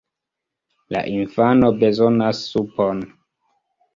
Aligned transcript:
La 0.95 1.01
infano 1.17 1.69
bezonas 1.83 2.41
supon! 2.55 3.03